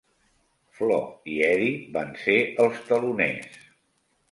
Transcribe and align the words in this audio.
Flo 0.77 0.97
i 1.33 1.35
Eddie 1.49 1.77
van 1.99 2.11
ser 2.23 2.39
els 2.65 2.83
teloners. 2.91 3.65